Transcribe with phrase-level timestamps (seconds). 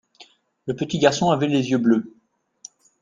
[0.65, 2.11] le petit garçon avait les yeux bleus.